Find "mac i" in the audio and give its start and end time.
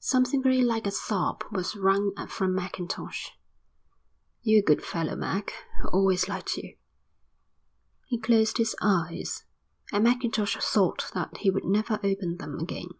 5.16-5.86